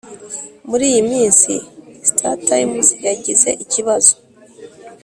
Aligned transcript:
muri 0.69 0.83
iyi 0.91 1.01
minsi, 1.11 1.51
startimes 2.09 2.87
yagize 3.07 3.49
ikibazo 3.63 4.13